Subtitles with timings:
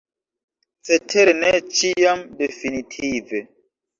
[0.85, 3.45] Cetere ne ĉiam definitive.